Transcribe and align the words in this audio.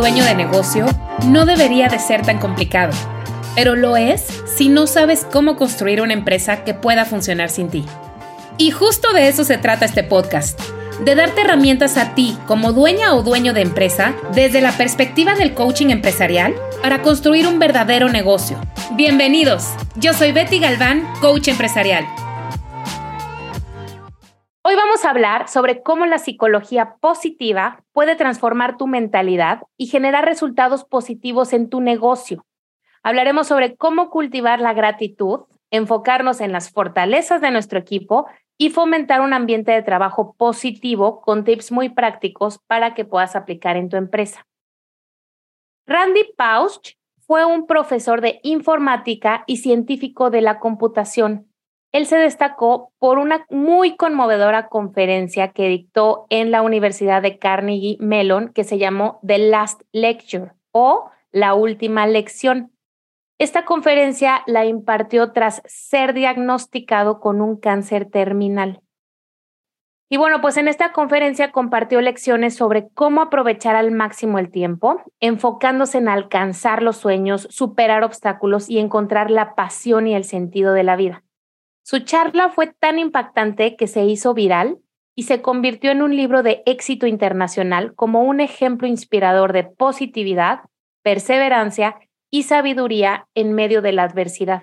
dueño 0.00 0.24
de 0.24 0.34
negocio, 0.34 0.86
no 1.26 1.44
debería 1.44 1.88
de 1.88 1.98
ser 1.98 2.22
tan 2.22 2.38
complicado, 2.38 2.92
pero 3.54 3.76
lo 3.76 3.98
es 3.98 4.24
si 4.46 4.70
no 4.70 4.86
sabes 4.86 5.26
cómo 5.30 5.56
construir 5.56 6.00
una 6.00 6.14
empresa 6.14 6.64
que 6.64 6.72
pueda 6.72 7.04
funcionar 7.04 7.50
sin 7.50 7.68
ti. 7.68 7.84
Y 8.56 8.70
justo 8.70 9.12
de 9.12 9.28
eso 9.28 9.44
se 9.44 9.58
trata 9.58 9.84
este 9.84 10.02
podcast, 10.02 10.58
de 11.04 11.14
darte 11.14 11.42
herramientas 11.42 11.98
a 11.98 12.14
ti 12.14 12.38
como 12.46 12.72
dueña 12.72 13.14
o 13.14 13.22
dueño 13.22 13.52
de 13.52 13.60
empresa 13.60 14.14
desde 14.34 14.62
la 14.62 14.72
perspectiva 14.72 15.34
del 15.34 15.52
coaching 15.52 15.90
empresarial 15.90 16.54
para 16.82 17.02
construir 17.02 17.46
un 17.46 17.58
verdadero 17.58 18.08
negocio. 18.08 18.58
Bienvenidos, 18.92 19.68
yo 19.96 20.14
soy 20.14 20.32
Betty 20.32 20.60
Galván, 20.60 21.06
coach 21.20 21.48
empresarial. 21.48 22.06
Hoy 24.62 24.74
vamos 24.76 25.06
a 25.06 25.10
hablar 25.10 25.48
sobre 25.48 25.82
cómo 25.82 26.04
la 26.04 26.18
psicología 26.18 26.96
positiva 27.00 27.82
puede 27.92 28.14
transformar 28.14 28.76
tu 28.76 28.86
mentalidad 28.86 29.62
y 29.78 29.86
generar 29.86 30.26
resultados 30.26 30.84
positivos 30.84 31.54
en 31.54 31.70
tu 31.70 31.80
negocio. 31.80 32.44
Hablaremos 33.02 33.46
sobre 33.46 33.76
cómo 33.76 34.10
cultivar 34.10 34.60
la 34.60 34.74
gratitud, 34.74 35.46
enfocarnos 35.70 36.42
en 36.42 36.52
las 36.52 36.70
fortalezas 36.70 37.40
de 37.40 37.50
nuestro 37.50 37.78
equipo 37.78 38.26
y 38.58 38.68
fomentar 38.68 39.22
un 39.22 39.32
ambiente 39.32 39.72
de 39.72 39.80
trabajo 39.80 40.34
positivo 40.36 41.22
con 41.22 41.44
tips 41.44 41.72
muy 41.72 41.88
prácticos 41.88 42.58
para 42.66 42.92
que 42.92 43.06
puedas 43.06 43.36
aplicar 43.36 43.78
en 43.78 43.88
tu 43.88 43.96
empresa. 43.96 44.46
Randy 45.86 46.34
Pausch 46.36 46.96
fue 47.20 47.46
un 47.46 47.66
profesor 47.66 48.20
de 48.20 48.40
informática 48.42 49.42
y 49.46 49.56
científico 49.56 50.28
de 50.28 50.42
la 50.42 50.60
computación 50.60 51.49
él 51.92 52.06
se 52.06 52.16
destacó 52.16 52.92
por 52.98 53.18
una 53.18 53.46
muy 53.50 53.96
conmovedora 53.96 54.68
conferencia 54.68 55.48
que 55.52 55.68
dictó 55.68 56.26
en 56.30 56.50
la 56.50 56.62
Universidad 56.62 57.20
de 57.20 57.38
Carnegie 57.38 57.96
Mellon 57.98 58.52
que 58.52 58.64
se 58.64 58.78
llamó 58.78 59.18
The 59.26 59.38
Last 59.38 59.82
Lecture 59.92 60.52
o 60.70 61.10
La 61.32 61.54
Última 61.54 62.06
Lección. 62.06 62.70
Esta 63.38 63.64
conferencia 63.64 64.42
la 64.46 64.66
impartió 64.66 65.32
tras 65.32 65.62
ser 65.64 66.14
diagnosticado 66.14 67.20
con 67.20 67.40
un 67.40 67.56
cáncer 67.56 68.08
terminal. 68.08 68.82
Y 70.12 70.16
bueno, 70.16 70.40
pues 70.40 70.56
en 70.56 70.68
esta 70.68 70.92
conferencia 70.92 71.52
compartió 71.52 72.00
lecciones 72.00 72.54
sobre 72.54 72.88
cómo 72.94 73.22
aprovechar 73.22 73.76
al 73.76 73.92
máximo 73.92 74.38
el 74.38 74.50
tiempo, 74.50 75.00
enfocándose 75.20 75.98
en 75.98 76.08
alcanzar 76.08 76.82
los 76.82 76.96
sueños, 76.96 77.46
superar 77.50 78.02
obstáculos 78.02 78.68
y 78.68 78.78
encontrar 78.78 79.30
la 79.30 79.54
pasión 79.54 80.08
y 80.08 80.14
el 80.14 80.24
sentido 80.24 80.72
de 80.72 80.82
la 80.82 80.96
vida. 80.96 81.22
Su 81.90 81.98
charla 81.98 82.50
fue 82.50 82.68
tan 82.68 83.00
impactante 83.00 83.74
que 83.74 83.88
se 83.88 84.04
hizo 84.04 84.32
viral 84.32 84.78
y 85.16 85.24
se 85.24 85.42
convirtió 85.42 85.90
en 85.90 86.02
un 86.02 86.14
libro 86.14 86.44
de 86.44 86.62
éxito 86.64 87.08
internacional 87.08 87.96
como 87.96 88.22
un 88.22 88.38
ejemplo 88.38 88.86
inspirador 88.86 89.52
de 89.52 89.64
positividad, 89.64 90.60
perseverancia 91.02 91.98
y 92.30 92.44
sabiduría 92.44 93.26
en 93.34 93.54
medio 93.54 93.82
de 93.82 93.90
la 93.90 94.04
adversidad. 94.04 94.62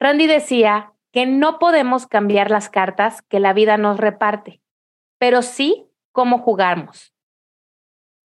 Randy 0.00 0.26
decía 0.26 0.92
que 1.12 1.24
no 1.24 1.60
podemos 1.60 2.08
cambiar 2.08 2.50
las 2.50 2.68
cartas 2.68 3.22
que 3.22 3.38
la 3.38 3.52
vida 3.52 3.76
nos 3.76 3.98
reparte, 3.98 4.60
pero 5.20 5.40
sí 5.40 5.86
cómo 6.10 6.38
jugamos. 6.38 7.11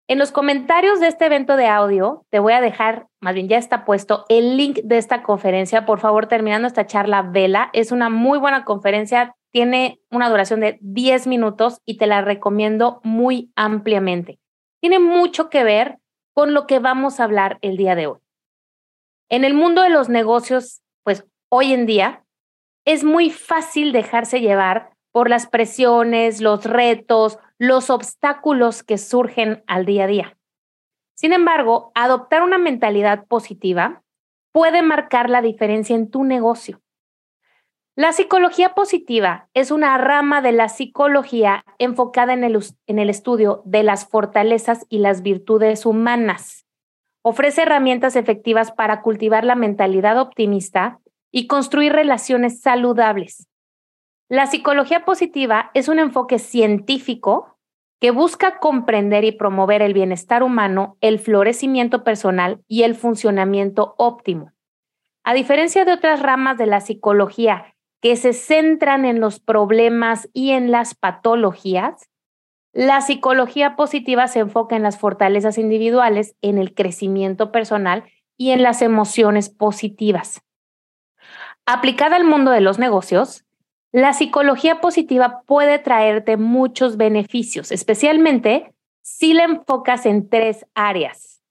En 0.09 0.19
los 0.19 0.31
comentarios 0.31 1.01
de 1.01 1.07
este 1.07 1.25
evento 1.25 1.57
de 1.57 1.67
audio 1.67 2.25
te 2.29 2.39
voy 2.39 2.53
a 2.53 2.61
dejar, 2.61 3.07
más 3.19 3.33
bien 3.33 3.49
ya 3.49 3.57
está 3.57 3.83
puesto, 3.83 4.25
el 4.29 4.55
link 4.55 4.79
de 4.83 4.97
esta 4.97 5.21
conferencia. 5.21 5.85
Por 5.85 5.99
favor, 5.99 6.27
terminando 6.27 6.65
esta 6.65 6.85
charla, 6.85 7.23
vela. 7.23 7.69
Es 7.73 7.91
una 7.91 8.09
muy 8.09 8.39
buena 8.39 8.63
conferencia, 8.63 9.35
tiene 9.51 9.99
una 10.09 10.29
duración 10.29 10.61
de 10.61 10.77
10 10.79 11.27
minutos 11.27 11.81
y 11.85 11.97
te 11.97 12.07
la 12.07 12.21
recomiendo 12.21 13.01
muy 13.03 13.51
ampliamente. 13.57 14.39
Tiene 14.79 14.99
mucho 14.99 15.49
que 15.49 15.65
ver 15.65 15.97
con 16.33 16.53
lo 16.53 16.67
que 16.67 16.79
vamos 16.79 17.19
a 17.19 17.25
hablar 17.25 17.57
el 17.61 17.75
día 17.75 17.95
de 17.95 18.07
hoy. 18.07 18.19
En 19.29 19.43
el 19.43 19.53
mundo 19.53 19.81
de 19.81 19.89
los 19.89 20.07
negocios, 20.07 20.83
pues 21.03 21.25
hoy 21.49 21.73
en 21.73 21.85
día 21.85 22.23
es 22.85 23.03
muy 23.03 23.29
fácil 23.29 23.91
dejarse 23.91 24.39
llevar 24.39 24.91
por 25.11 25.29
las 25.29 25.47
presiones, 25.47 26.39
los 26.39 26.63
retos, 26.63 27.39
los 27.57 27.89
obstáculos 27.89 28.83
que 28.83 28.97
surgen 28.97 29.63
al 29.67 29.85
día 29.85 30.05
a 30.05 30.07
día. 30.07 30.37
Sin 31.15 31.33
embargo, 31.33 31.91
adoptar 31.95 32.43
una 32.43 32.57
mentalidad 32.57 33.25
positiva 33.25 34.03
puede 34.51 34.81
marcar 34.81 35.29
la 35.29 35.41
diferencia 35.41 35.95
en 35.95 36.09
tu 36.09 36.23
negocio. 36.23 36.81
La 37.95 38.13
psicología 38.13 38.75
positiva 38.75 39.49
es 39.55 39.71
una 39.71 39.97
rama 39.97 40.41
de 40.41 40.51
la 40.51 40.69
psicología 40.69 41.65
enfocada 41.79 42.33
en 42.33 42.43
el, 42.43 42.59
en 42.85 42.99
el, 42.99 43.09
estudio 43.09 43.63
de 43.65 43.81
las 43.81 44.07
fortalezas 44.07 44.85
y 44.87 44.99
las 44.99 45.23
virtudes 45.23 45.83
humanas. 45.83 46.67
Ofrece 47.23 47.63
herramientas 47.63 48.15
efectivas 48.15 48.71
para 48.71 49.01
cultivar 49.01 49.43
la 49.43 49.55
mentalidad 49.55 50.19
optimista 50.19 50.99
y 51.31 51.47
construir 51.47 51.91
relaciones 51.91 52.61
saludables. 52.61 53.47
La 54.29 54.45
psicología 54.47 55.05
positiva 55.05 55.71
es 55.73 55.87
un 55.87 55.99
enfoque 55.99 56.37
científico 56.37 57.57
que 58.01 58.11
busca 58.11 58.59
comprender 58.59 59.23
y 59.23 59.31
promover 59.31 59.81
el 59.81 59.93
bienestar 59.93 60.43
humano, 60.43 60.97
el 60.99 61.19
florecimiento 61.19 62.03
personal 62.03 62.61
y 62.67 62.83
el 62.83 62.95
funcionamiento 62.95 63.95
óptimo. 63.97 64.51
A 65.23 65.33
diferencia 65.33 65.85
de 65.85 65.93
otras 65.93 66.21
ramas 66.21 66.57
de 66.57 66.65
la 66.65 66.81
psicología 66.81 67.75
que 68.01 68.15
se 68.17 68.33
centran 68.33 69.05
en 69.05 69.19
los 69.19 69.39
problemas 69.39 70.29
y 70.33 70.51
en 70.51 70.71
las 70.71 70.93
patologías, 70.93 72.09
la 72.73 73.01
psicología 73.01 73.75
positiva 73.75 74.27
se 74.27 74.39
enfoca 74.39 74.75
en 74.75 74.83
las 74.83 74.99
fortalezas 74.99 75.57
individuales, 75.57 76.35
en 76.41 76.57
el 76.57 76.75
crecimiento 76.75 77.51
personal 77.51 78.03
y 78.37 78.51
en 78.51 78.61
las 78.61 78.81
emociones 78.81 79.49
positivas. 79.49 80.43
Aplicada 81.65 82.17
al 82.17 82.23
mundo 82.23 82.51
de 82.51 82.61
los 82.61 82.77
negocios, 82.77 83.46
la 83.97 84.13
psicología 84.13 84.79
positiva 84.79 85.41
puede 85.47 85.79
traerte 85.79 86.37
muchos 86.37 86.97
beneficios, 86.97 87.71
especialmente 87.71 88.75
si 89.01 89.33
la 89.33 89.45
enfocas 89.45 90.05
en 90.05 90.29
tres 90.29 90.67
áreas. 90.75 91.41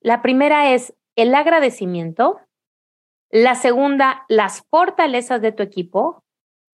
La 0.00 0.20
primera 0.20 0.72
es 0.74 0.92
el 1.14 1.32
agradecimiento, 1.36 2.40
la 3.30 3.54
segunda, 3.54 4.24
las 4.28 4.64
fortalezas 4.70 5.40
de 5.40 5.52
tu 5.52 5.62
equipo 5.62 6.24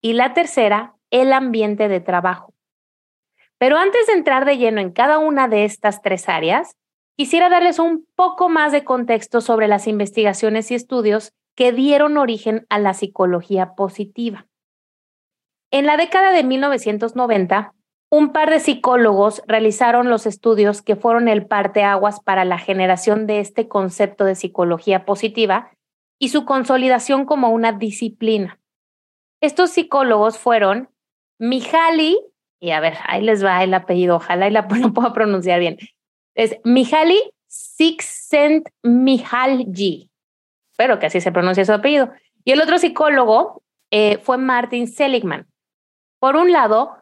y 0.01 0.13
la 0.13 0.33
tercera, 0.33 0.95
el 1.11 1.33
ambiente 1.33 1.87
de 1.87 1.99
trabajo. 1.99 2.55
Pero 3.59 3.77
antes 3.77 4.07
de 4.07 4.13
entrar 4.13 4.43
de 4.45 4.57
lleno 4.57 4.81
en 4.81 4.91
cada 4.91 5.19
una 5.19 5.47
de 5.47 5.65
estas 5.65 6.01
tres 6.01 6.29
áreas, 6.29 6.77
quisiera 7.15 7.47
darles 7.47 7.77
un 7.77 8.07
poco 8.15 8.49
más 8.49 8.71
de 8.71 8.83
contexto 8.83 9.39
sobre 9.39 9.67
las 9.67 9.85
investigaciones 9.85 10.71
y 10.71 10.73
estudios 10.73 11.31
que 11.53 11.73
dieron 11.73 12.17
origen 12.17 12.65
a 12.69 12.79
la 12.79 12.95
psicología 12.95 13.75
positiva. 13.75 14.47
En 15.71 15.85
la 15.85 15.95
década 15.95 16.31
de 16.31 16.43
1990, 16.43 17.73
un 18.09 18.33
par 18.33 18.49
de 18.49 18.59
psicólogos 18.59 19.41
realizaron 19.47 20.09
los 20.09 20.25
estudios 20.25 20.81
que 20.81 20.97
fueron 20.97 21.29
el 21.29 21.47
parteaguas 21.47 22.19
para 22.19 22.43
la 22.43 22.57
generación 22.57 23.25
de 23.25 23.39
este 23.39 23.69
concepto 23.69 24.25
de 24.25 24.35
psicología 24.35 25.05
positiva 25.05 25.71
y 26.19 26.27
su 26.27 26.43
consolidación 26.43 27.25
como 27.25 27.51
una 27.51 27.71
disciplina. 27.71 28.59
Estos 29.39 29.69
psicólogos 29.71 30.37
fueron 30.37 30.89
Mihaly, 31.39 32.19
y 32.59 32.71
a 32.71 32.81
ver, 32.81 32.97
ahí 33.07 33.23
les 33.23 33.41
va 33.43 33.63
el 33.63 33.73
apellido, 33.73 34.17
ojalá 34.17 34.49
y 34.49 34.51
la 34.51 34.67
lo 34.81 34.93
pueda 34.93 35.13
pronunciar 35.13 35.61
bien. 35.61 35.77
Es 36.35 36.57
Mihaly 36.65 37.31
Csikszentmihalyi, 37.47 40.09
espero 40.71 40.99
que 40.99 41.05
así 41.05 41.21
se 41.21 41.31
pronuncie 41.31 41.63
su 41.63 41.73
apellido. 41.73 42.11
Y 42.43 42.51
el 42.51 42.61
otro 42.61 42.77
psicólogo 42.77 43.63
eh, 43.89 44.17
fue 44.19 44.37
Martin 44.37 44.87
Seligman. 44.87 45.47
Por 46.21 46.35
un 46.35 46.51
lado, 46.51 46.97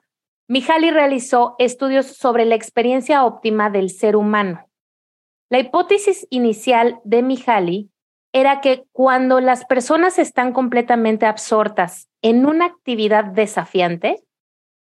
Mihaly 0.48 0.92
realizó 0.92 1.56
estudios 1.60 2.06
sobre 2.06 2.46
la 2.46 2.56
experiencia 2.56 3.26
óptima 3.26 3.70
del 3.70 3.90
ser 3.90 4.16
humano. 4.16 4.66
La 5.50 5.60
hipótesis 5.60 6.26
inicial 6.30 7.02
de 7.04 7.22
Mihaly 7.22 7.92
era 8.32 8.62
que 8.62 8.86
cuando 8.94 9.42
las 9.42 9.66
personas 9.66 10.20
están 10.20 10.54
completamente 10.54 11.26
absortas 11.26 12.08
en 12.22 12.46
una 12.46 12.64
actividad 12.64 13.26
desafiante, 13.26 14.24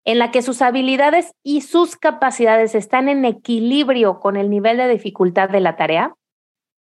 en 0.03 0.19
la 0.19 0.31
que 0.31 0.41
sus 0.41 0.61
habilidades 0.61 1.31
y 1.41 1.61
sus 1.61 1.95
capacidades 1.95 2.75
están 2.75 3.07
en 3.07 3.23
equilibrio 3.23 4.19
con 4.19 4.35
el 4.35 4.49
nivel 4.49 4.75
de 4.75 4.89
dificultad 4.89 5.49
de 5.49 5.61
la 5.61 5.77
tarea, 5.77 6.13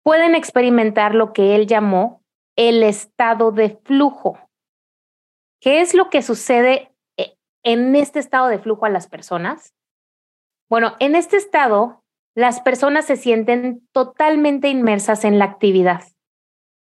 pueden 0.03 0.35
experimentar 0.35 1.15
lo 1.15 1.33
que 1.33 1.55
él 1.55 1.69
llamó 1.69 2.21
el 2.57 2.83
estado 2.83 3.53
de 3.53 3.79
flujo. 3.85 4.41
¿Qué 5.61 5.81
es 5.81 5.95
lo 5.95 6.11
que 6.11 6.23
sucede 6.23 6.88
en 7.69 7.95
este 7.97 8.19
estado 8.19 8.49
de 8.49 8.59
flujo 8.59 8.87
a 8.87 8.89
las 8.89 9.09
personas? 9.09 9.75
Bueno, 10.71 10.95
en 11.01 11.15
este 11.15 11.37
estado, 11.37 12.03
las 12.35 12.63
personas 12.63 13.05
se 13.05 13.17
sienten 13.17 13.87
totalmente 13.93 14.71
inmersas 14.71 15.23
en 15.27 15.39
la 15.39 15.45
actividad. 15.45 16.03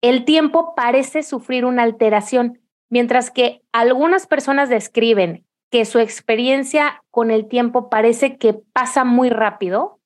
El 0.01 0.25
tiempo 0.25 0.73
parece 0.73 1.21
sufrir 1.21 1.65
una 1.65 1.83
alteración, 1.83 2.61
mientras 2.89 3.29
que 3.29 3.61
algunas 3.71 4.25
personas 4.25 4.69
describen 4.69 5.45
que 5.69 5.85
su 5.85 5.99
experiencia 5.99 7.03
con 7.11 7.29
el 7.29 7.47
tiempo 7.47 7.91
parece 7.91 8.37
que 8.37 8.53
pasa 8.53 9.03
muy 9.03 9.29
rápido. 9.29 9.99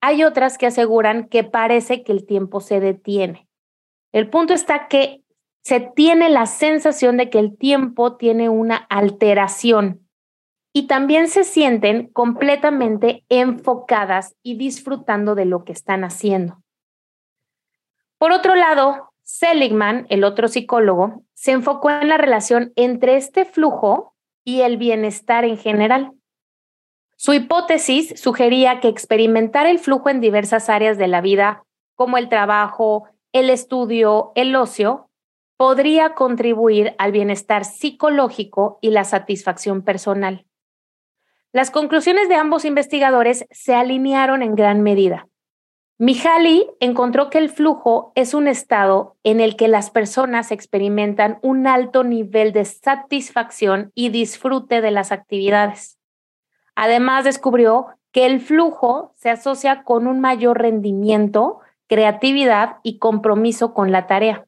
hay 0.00 0.24
otras 0.24 0.58
que 0.58 0.66
aseguran 0.66 1.26
que 1.28 1.42
parece 1.42 2.04
que 2.04 2.12
el 2.12 2.24
tiempo 2.26 2.60
se 2.60 2.80
detiene. 2.80 3.48
El 4.12 4.28
punto 4.28 4.52
está 4.52 4.88
que 4.88 5.24
se 5.64 5.80
tiene 5.80 6.28
la 6.28 6.44
sensación 6.46 7.16
de 7.16 7.30
que 7.30 7.38
el 7.40 7.56
tiempo 7.56 8.16
tiene 8.16 8.48
una 8.48 8.76
alteración 8.76 10.07
y 10.78 10.86
también 10.86 11.26
se 11.26 11.42
sienten 11.42 12.06
completamente 12.06 13.24
enfocadas 13.28 14.36
y 14.44 14.56
disfrutando 14.56 15.34
de 15.34 15.44
lo 15.44 15.64
que 15.64 15.72
están 15.72 16.04
haciendo. 16.04 16.62
Por 18.16 18.30
otro 18.30 18.54
lado, 18.54 19.10
Seligman, 19.24 20.06
el 20.08 20.22
otro 20.22 20.46
psicólogo, 20.46 21.24
se 21.34 21.50
enfocó 21.50 21.90
en 21.90 22.06
la 22.06 22.16
relación 22.16 22.72
entre 22.76 23.16
este 23.16 23.44
flujo 23.44 24.14
y 24.44 24.60
el 24.60 24.76
bienestar 24.76 25.44
en 25.44 25.58
general. 25.58 26.12
Su 27.16 27.32
hipótesis 27.32 28.14
sugería 28.14 28.78
que 28.78 28.86
experimentar 28.86 29.66
el 29.66 29.80
flujo 29.80 30.10
en 30.10 30.20
diversas 30.20 30.68
áreas 30.68 30.96
de 30.96 31.08
la 31.08 31.20
vida, 31.20 31.64
como 31.96 32.18
el 32.18 32.28
trabajo, 32.28 33.08
el 33.32 33.50
estudio, 33.50 34.30
el 34.36 34.54
ocio, 34.54 35.10
podría 35.56 36.14
contribuir 36.14 36.94
al 36.98 37.10
bienestar 37.10 37.64
psicológico 37.64 38.78
y 38.80 38.90
la 38.90 39.02
satisfacción 39.02 39.82
personal. 39.82 40.44
Las 41.52 41.70
conclusiones 41.70 42.28
de 42.28 42.34
ambos 42.34 42.66
investigadores 42.66 43.46
se 43.50 43.74
alinearon 43.74 44.42
en 44.42 44.54
gran 44.54 44.82
medida. 44.82 45.28
Mihaly 45.96 46.68
encontró 46.78 47.30
que 47.30 47.38
el 47.38 47.48
flujo 47.48 48.12
es 48.14 48.34
un 48.34 48.48
estado 48.48 49.16
en 49.24 49.40
el 49.40 49.56
que 49.56 49.66
las 49.66 49.90
personas 49.90 50.52
experimentan 50.52 51.38
un 51.42 51.66
alto 51.66 52.04
nivel 52.04 52.52
de 52.52 52.64
satisfacción 52.66 53.90
y 53.94 54.10
disfrute 54.10 54.80
de 54.80 54.90
las 54.90 55.10
actividades. 55.10 55.98
Además, 56.76 57.24
descubrió 57.24 57.88
que 58.12 58.26
el 58.26 58.40
flujo 58.40 59.12
se 59.16 59.30
asocia 59.30 59.82
con 59.82 60.06
un 60.06 60.20
mayor 60.20 60.58
rendimiento, 60.58 61.60
creatividad 61.88 62.76
y 62.82 62.98
compromiso 62.98 63.74
con 63.74 63.90
la 63.90 64.06
tarea. 64.06 64.44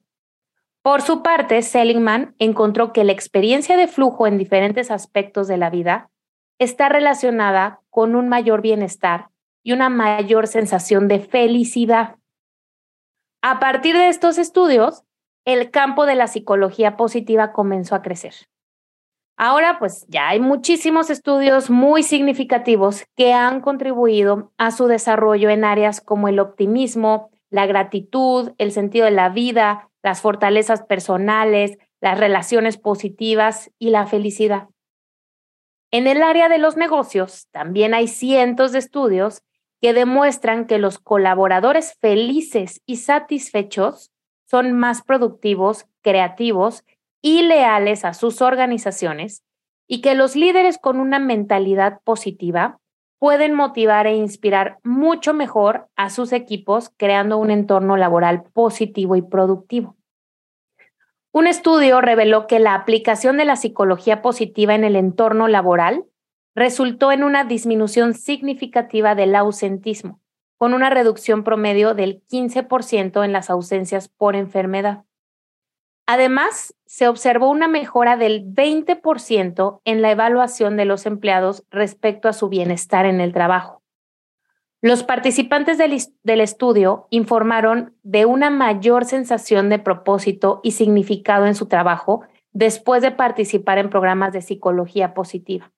Por 0.82 1.02
su 1.02 1.23
parte, 1.23 1.62
Seligman 1.62 2.35
encontró 2.38 2.93
que 2.93 3.05
la 3.05 3.12
experiencia 3.12 3.76
de 3.76 3.88
flujo 3.88 4.26
en 4.26 4.38
diferentes 4.38 4.91
aspectos 4.91 5.49
de 5.49 5.56
la 5.56 5.70
vida 5.70 6.11
está 6.61 6.91
relacionada 6.91 7.81
con 7.89 8.15
un 8.15 8.29
mayor 8.29 8.61
bienestar 8.61 9.31
y 9.65 9.73
una 9.73 9.89
mayor 9.89 10.47
sensación 10.47 11.09
de 11.09 11.19
felicidad. 11.19 12.17
A 13.43 13.59
partir 13.59 13.97
de 13.97 14.09
estos 14.09 14.39
estudios, 14.39 15.03
el 15.47 15.71
campo 15.71 16.05
de 16.05 16.15
la 16.15 16.27
psicología 16.27 16.97
positiva 16.97 17.53
comenzó 17.53 17.95
a 17.95 18.03
crecer. 18.03 18.35
Ahora, 19.39 19.79
pues 19.79 20.05
ya 20.09 20.29
hay 20.29 20.39
muchísimos 20.39 21.09
estudios 21.09 21.71
muy 21.71 22.03
significativos 22.03 23.07
que 23.17 23.33
han 23.33 23.62
contribuido 23.62 24.53
a 24.59 24.71
su 24.71 24.87
desarrollo 24.87 25.49
en 25.49 25.65
áreas 25.65 26.03
como 26.03 26.29
el 26.29 26.39
optimismo, 26.39 27.31
la 27.49 27.65
gratitud, 27.65 28.53
el 28.59 28.71
sentido 28.71 29.07
de 29.07 29.12
la 29.12 29.31
vida, 29.31 29.89
las 30.03 30.21
fortalezas 30.21 30.83
personales, 30.83 31.79
las 32.03 32.21
relaciones 32.21 32.77
positivas 32.77 33.71
y 33.79 33.89
la 33.89 34.07
felicidad. 34.07 34.69
En 35.93 36.07
el 36.07 36.23
área 36.23 36.49
de 36.49 36.59
los 36.59 36.77
negocios 36.77 37.49
también 37.51 37.95
hay 37.95 38.07
cientos 38.07 38.71
de 38.73 38.79
estudios 38.79 39.43
que 39.81 39.93
demuestran 39.93 40.67
que 40.67 40.79
los 40.79 40.99
colaboradores 40.99 41.95
felices 42.01 42.81
y 42.87 42.97
satisfechos 42.97 44.13
son 44.47 44.73
más 44.73 45.03
productivos, 45.03 45.87
creativos 46.03 46.85
y 47.23 47.43
leales 47.43 48.05
a 48.05 48.15
sus 48.15 48.41
organizaciones 48.41 49.43
y 49.89 50.01
que 50.01 50.15
los 50.15 50.37
líderes 50.37 50.79
con 50.79 51.01
una 51.01 51.19
mentalidad 51.19 52.01
positiva 52.05 52.79
pueden 53.19 53.55
motivar 53.55 54.07
e 54.07 54.15
inspirar 54.15 54.79
mucho 54.85 55.35
mejor 55.35 55.89
a 55.97 56.09
sus 56.09 56.33
equipos 56.33 56.93
creando 56.97 57.37
un 57.37 57.51
entorno 57.51 57.97
laboral 57.97 58.45
positivo 58.53 59.17
y 59.17 59.23
productivo. 59.23 59.97
Un 61.32 61.47
estudio 61.47 62.00
reveló 62.00 62.49
que 62.49 62.59
la 62.59 62.75
aplicación 62.75 63.37
de 63.37 63.44
la 63.44 63.55
psicología 63.55 64.21
positiva 64.21 64.75
en 64.75 64.82
el 64.82 64.97
entorno 64.97 65.47
laboral 65.47 66.05
resultó 66.56 67.12
en 67.12 67.23
una 67.23 67.44
disminución 67.44 68.15
significativa 68.15 69.15
del 69.15 69.37
ausentismo, 69.37 70.21
con 70.59 70.75
una 70.75 70.91
reducción 70.91 71.44
promedio 71.44 71.94
del 71.94 72.23
15% 72.27 73.25
en 73.25 73.32
las 73.32 73.49
ausencias 73.49 74.09
por 74.09 74.35
enfermedad. 74.35 75.05
Además, 76.06 76.75
se 76.87 77.06
observó 77.06 77.49
una 77.49 77.69
mejora 77.69 78.17
del 78.17 78.44
20% 78.44 79.81
en 79.85 80.03
la 80.03 80.11
evaluación 80.11 80.76
de 80.76 80.85
los 80.85 81.06
empleados 81.06 81.65
respecto 81.71 82.29
a 82.29 82.33
su 82.33 82.49
bienestar 82.49 83.06
en 83.06 83.21
el 83.21 83.33
trabajo. 83.33 83.80
Los 84.82 85.05
participantes 85.05 85.77
del, 85.77 86.41
estudio 86.41 87.06
informaron 87.11 87.94
de 88.03 88.25
una 88.25 88.49
mayor 88.49 89.05
sensación 89.05 89.69
de 89.69 89.79
propósito 89.79 90.61
y 90.62 90.73
significado 90.73 91.44
en 91.44 91.55
su 91.55 91.67
trabajo 91.67 92.23
después 92.53 93.03
de 93.03 93.11
participar 93.11 93.77
en 93.77 93.91
programas 93.91 94.32
de 94.32 94.41
psicología 94.41 95.12
positiva. 95.12 95.71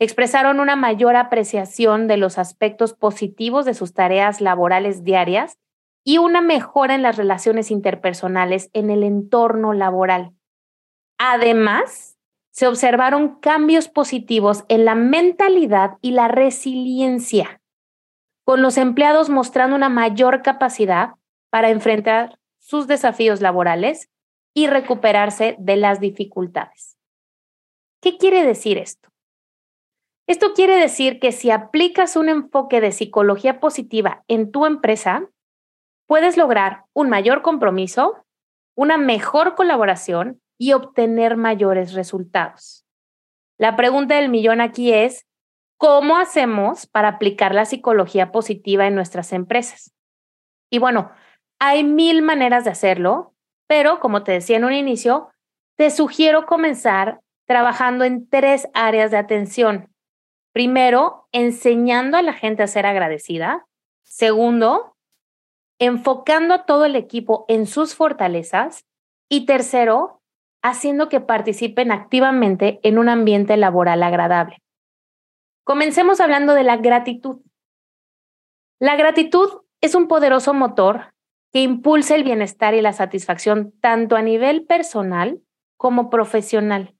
Expresaron 0.00 0.58
una 0.58 0.74
mayor 0.74 1.16
apreciación 1.16 2.08
de 2.08 2.16
los 2.16 2.38
aspectos 2.38 2.94
positivos 2.94 3.66
de 3.66 3.74
sus 3.74 3.92
tareas 3.92 4.40
laborales 4.40 5.04
diarias 5.04 5.58
y 6.02 6.16
una 6.16 6.40
mejora 6.40 6.94
en 6.94 7.02
las 7.02 7.16
relaciones 7.16 7.70
interpersonales 7.70 8.70
en 8.72 8.88
el 8.90 9.02
entorno 9.02 9.74
laboral. 9.74 10.32
Además, 11.18 12.18
se 12.50 12.66
observaron 12.66 13.38
cambios 13.40 13.88
positivos 13.88 14.64
en 14.68 14.86
la 14.86 14.94
mentalidad 14.94 15.98
y 16.00 16.12
la 16.12 16.28
resiliencia, 16.28 17.60
con 18.44 18.62
los 18.62 18.76
empleados 18.76 19.30
mostrando 19.30 19.74
una 19.74 19.88
mayor 19.88 20.42
capacidad 20.42 21.14
para 21.50 21.70
enfrentar 21.70 22.38
sus 22.58 22.86
desafíos 22.86 23.40
laborales 23.40 24.10
y 24.54 24.66
recuperarse 24.66 25.56
de 25.58 25.76
las 25.76 26.00
dificultades. 26.00 26.96
¿Qué 28.00 28.16
quiere 28.18 28.44
decir 28.44 28.78
esto? 28.78 29.10
Esto 30.26 30.52
quiere 30.54 30.76
decir 30.76 31.20
que 31.20 31.32
si 31.32 31.50
aplicas 31.50 32.16
un 32.16 32.28
enfoque 32.28 32.80
de 32.80 32.92
psicología 32.92 33.60
positiva 33.60 34.24
en 34.28 34.50
tu 34.50 34.64
empresa, 34.64 35.28
puedes 36.06 36.36
lograr 36.36 36.84
un 36.94 37.10
mayor 37.10 37.42
compromiso, 37.42 38.24
una 38.74 38.96
mejor 38.96 39.54
colaboración 39.54 40.40
y 40.58 40.72
obtener 40.72 41.36
mayores 41.36 41.92
resultados. 41.92 42.86
La 43.58 43.76
pregunta 43.76 44.16
del 44.16 44.30
millón 44.30 44.60
aquí 44.60 44.92
es, 44.92 45.26
¿cómo 45.78 46.16
hacemos 46.16 46.86
para 46.86 47.08
aplicar 47.08 47.54
la 47.54 47.64
psicología 47.64 48.32
positiva 48.32 48.86
en 48.86 48.94
nuestras 48.94 49.32
empresas? 49.32 49.94
Y 50.70 50.78
bueno, 50.78 51.10
hay 51.58 51.84
mil 51.84 52.22
maneras 52.22 52.64
de 52.64 52.70
hacerlo, 52.70 53.34
pero 53.66 54.00
como 54.00 54.22
te 54.22 54.32
decía 54.32 54.56
en 54.56 54.64
un 54.64 54.72
inicio, 54.72 55.28
te 55.76 55.90
sugiero 55.90 56.46
comenzar 56.46 57.20
trabajando 57.46 58.04
en 58.04 58.28
tres 58.28 58.68
áreas 58.74 59.10
de 59.10 59.18
atención. 59.18 59.90
Primero, 60.52 61.28
enseñando 61.32 62.16
a 62.16 62.22
la 62.22 62.32
gente 62.32 62.62
a 62.62 62.68
ser 62.68 62.86
agradecida. 62.86 63.66
Segundo, 64.04 64.96
enfocando 65.78 66.54
a 66.54 66.64
todo 66.64 66.84
el 66.84 66.96
equipo 66.96 67.44
en 67.48 67.66
sus 67.66 67.94
fortalezas. 67.94 68.84
Y 69.28 69.46
tercero, 69.46 70.22
haciendo 70.62 71.08
que 71.08 71.20
participen 71.20 71.92
activamente 71.92 72.78
en 72.82 72.98
un 72.98 73.08
ambiente 73.08 73.56
laboral 73.56 74.02
agradable. 74.02 74.63
Comencemos 75.64 76.20
hablando 76.20 76.54
de 76.54 76.62
la 76.62 76.76
gratitud. 76.76 77.40
La 78.78 78.96
gratitud 78.96 79.48
es 79.80 79.94
un 79.94 80.08
poderoso 80.08 80.52
motor 80.52 81.14
que 81.52 81.62
impulsa 81.62 82.14
el 82.16 82.24
bienestar 82.24 82.74
y 82.74 82.82
la 82.82 82.92
satisfacción 82.92 83.72
tanto 83.80 84.16
a 84.16 84.22
nivel 84.22 84.66
personal 84.66 85.40
como 85.78 86.10
profesional. 86.10 86.94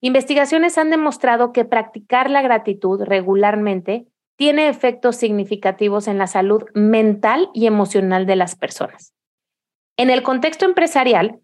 Investigaciones 0.00 0.78
han 0.78 0.88
demostrado 0.88 1.52
que 1.52 1.66
practicar 1.66 2.30
la 2.30 2.40
gratitud 2.40 3.02
regularmente 3.02 4.06
tiene 4.36 4.68
efectos 4.68 5.16
significativos 5.16 6.08
en 6.08 6.16
la 6.16 6.26
salud 6.26 6.64
mental 6.74 7.50
y 7.52 7.66
emocional 7.66 8.24
de 8.24 8.36
las 8.36 8.56
personas. 8.56 9.14
En 9.98 10.10
el 10.10 10.22
contexto 10.22 10.64
empresarial, 10.64 11.40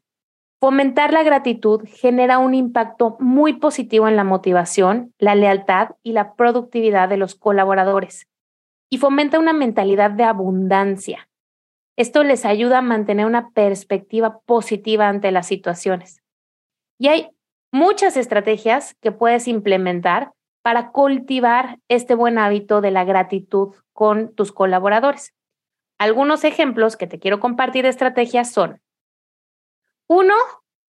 fomentar 0.62 1.12
la 1.12 1.25
gratitud 1.25 1.81
genera 1.88 2.38
un 2.38 2.54
impacto 2.54 3.16
muy 3.19 3.54
positivo 3.54 4.07
en 4.07 4.14
la 4.14 4.23
motivación, 4.23 5.12
la 5.19 5.35
lealtad 5.35 5.97
y 6.04 6.12
la 6.12 6.35
productividad 6.35 7.09
de 7.09 7.16
los 7.16 7.35
colaboradores 7.35 8.28
y 8.88 8.99
fomenta 8.99 9.40
una 9.40 9.54
mentalidad 9.54 10.12
de 10.12 10.23
abundancia. 10.23 11.28
Esto 11.97 12.23
les 12.23 12.45
ayuda 12.45 12.78
a 12.78 12.83
mantener 12.83 13.26
una 13.26 13.50
perspectiva 13.50 14.38
positiva 14.47 15.09
ante 15.09 15.33
las 15.33 15.49
situaciones. 15.49 16.23
Y 16.97 17.09
hay 17.09 17.31
muchas 17.73 18.16
estrategias 18.16 18.95
que 19.00 19.11
puedes 19.11 19.49
implementar 19.49 20.31
para 20.62 20.92
cultivar 20.92 21.81
este 21.88 22.14
buen 22.14 22.38
hábito 22.38 22.81
de 22.81 22.92
la 22.92 23.02
gratitud 23.02 23.75
con 23.92 24.33
tus 24.37 24.52
colaboradores. 24.52 25.35
Algunos 25.99 26.45
ejemplos 26.45 26.97
que 26.97 27.09
te 27.09 27.19
quiero 27.19 27.40
compartir 27.40 27.83
de 27.83 27.88
estrategias 27.88 28.52
son, 28.52 28.81
uno, 30.12 30.35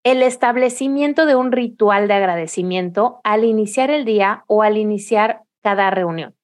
el 0.04 0.24
establecimiento 0.24 1.28
de 1.28 1.36
un 1.36 1.52
ritual 1.52 2.08
de 2.08 2.16
agradecimiento 2.16 3.22
al 3.24 3.44
iniciar 3.44 3.92
el 3.92 4.04
día 4.04 4.44
o 4.48 4.64
al 4.64 4.78
iniciar 4.78 5.44
cada 5.62 5.92
reunión. 5.92 6.36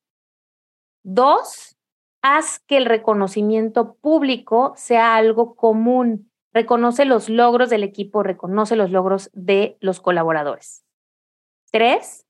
Dos, 1.03 1.75
haz 2.22 2.60
que 2.60 2.77
el 2.77 2.86
reconocimiento 2.86 3.96
público 3.96 4.74
sea 4.75 5.15
algo 5.15 5.55
común. 5.55 6.31
Reconoce 6.53 7.05
los 7.05 7.29
logros 7.29 7.72
del 7.72 7.84
equipo, 7.84 8.22
reconoce 8.22 8.75
los 8.75 8.91
logros 8.91 9.31
de 9.34 9.77
los 9.79 10.00
colaboradores. 10.00 10.84
Tres, 11.72 12.27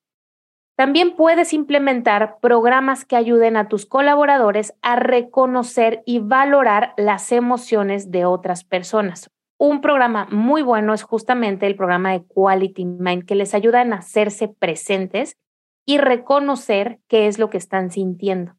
también 0.77 1.15
puedes 1.15 1.51
implementar 1.51 2.37
programas 2.39 3.03
que 3.03 3.17
ayuden 3.17 3.57
a 3.57 3.67
tus 3.67 3.85
colaboradores 3.85 4.75
a 4.81 4.95
reconocer 4.95 6.03
y 6.05 6.19
valorar 6.19 6.93
las 6.95 7.31
emociones 7.33 8.11
de 8.11 8.25
otras 8.25 8.63
personas. 8.63 9.29
Un 9.59 9.81
programa 9.81 10.27
muy 10.29 10.61
bueno 10.61 10.93
es 10.93 11.03
justamente 11.03 11.65
el 11.65 11.75
programa 11.75 12.11
de 12.11 12.23
Quality 12.23 12.85
Mind, 12.85 13.25
que 13.25 13.35
les 13.35 13.53
ayuda 13.53 13.81
a 13.81 13.95
hacerse 13.95 14.47
presentes 14.47 15.37
y 15.85 15.97
reconocer 15.97 16.99
qué 17.07 17.27
es 17.27 17.39
lo 17.39 17.49
que 17.49 17.57
están 17.57 17.91
sintiendo. 17.91 18.55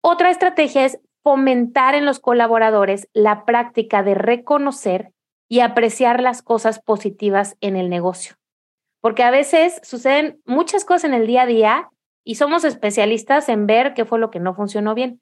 Otra 0.00 0.30
estrategia 0.30 0.84
es 0.84 1.00
fomentar 1.22 1.94
en 1.94 2.06
los 2.06 2.20
colaboradores 2.20 3.08
la 3.12 3.44
práctica 3.44 4.02
de 4.02 4.14
reconocer 4.14 5.12
y 5.48 5.60
apreciar 5.60 6.22
las 6.22 6.42
cosas 6.42 6.80
positivas 6.80 7.56
en 7.60 7.76
el 7.76 7.90
negocio 7.90 8.38
porque 9.00 9.22
a 9.22 9.30
veces 9.30 9.80
suceden 9.82 10.40
muchas 10.44 10.84
cosas 10.84 11.04
en 11.04 11.14
el 11.14 11.26
día 11.26 11.42
a 11.42 11.46
día 11.46 11.90
y 12.24 12.34
somos 12.34 12.64
especialistas 12.64 13.48
en 13.48 13.66
ver 13.66 13.94
qué 13.94 14.04
fue 14.04 14.18
lo 14.18 14.30
que 14.30 14.40
no 14.40 14.54
funcionó 14.54 14.94
bien. 14.94 15.20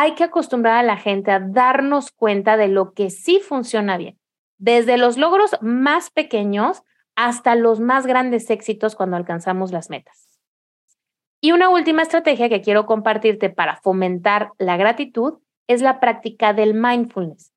Hay 0.00 0.14
que 0.14 0.22
acostumbrar 0.22 0.76
a 0.76 0.84
la 0.84 0.96
gente 0.96 1.32
a 1.32 1.40
darnos 1.40 2.12
cuenta 2.12 2.56
de 2.56 2.68
lo 2.68 2.92
que 2.92 3.10
sí 3.10 3.40
funciona 3.40 3.96
bien, 3.96 4.16
desde 4.56 4.96
los 4.96 5.18
logros 5.18 5.56
más 5.60 6.10
pequeños 6.10 6.84
hasta 7.16 7.56
los 7.56 7.80
más 7.80 8.06
grandes 8.06 8.48
éxitos 8.48 8.94
cuando 8.94 9.16
alcanzamos 9.16 9.72
las 9.72 9.90
metas. 9.90 10.38
Y 11.40 11.50
una 11.50 11.68
última 11.68 12.02
estrategia 12.02 12.48
que 12.48 12.60
quiero 12.60 12.86
compartirte 12.86 13.50
para 13.50 13.80
fomentar 13.80 14.52
la 14.58 14.76
gratitud 14.76 15.40
es 15.66 15.82
la 15.82 15.98
práctica 15.98 16.52
del 16.52 16.74
mindfulness. 16.74 17.52